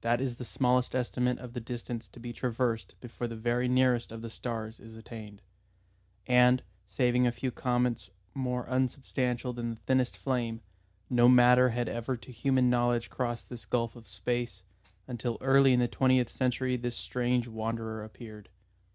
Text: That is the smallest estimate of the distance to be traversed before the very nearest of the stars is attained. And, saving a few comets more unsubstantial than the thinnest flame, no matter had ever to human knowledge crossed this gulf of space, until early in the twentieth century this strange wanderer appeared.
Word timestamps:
That 0.00 0.22
is 0.22 0.36
the 0.36 0.46
smallest 0.46 0.94
estimate 0.94 1.38
of 1.40 1.52
the 1.52 1.60
distance 1.60 2.08
to 2.08 2.18
be 2.18 2.32
traversed 2.32 2.94
before 3.02 3.28
the 3.28 3.36
very 3.36 3.68
nearest 3.68 4.10
of 4.10 4.22
the 4.22 4.30
stars 4.30 4.80
is 4.80 4.96
attained. 4.96 5.42
And, 6.26 6.62
saving 6.86 7.26
a 7.26 7.32
few 7.32 7.50
comets 7.50 8.08
more 8.34 8.64
unsubstantial 8.66 9.52
than 9.52 9.68
the 9.74 9.80
thinnest 9.82 10.16
flame, 10.16 10.62
no 11.10 11.28
matter 11.28 11.68
had 11.68 11.86
ever 11.86 12.16
to 12.16 12.32
human 12.32 12.70
knowledge 12.70 13.10
crossed 13.10 13.50
this 13.50 13.66
gulf 13.66 13.94
of 13.94 14.08
space, 14.08 14.62
until 15.06 15.36
early 15.42 15.74
in 15.74 15.80
the 15.80 15.86
twentieth 15.88 16.30
century 16.30 16.78
this 16.78 16.96
strange 16.96 17.46
wanderer 17.46 18.02
appeared. 18.04 18.48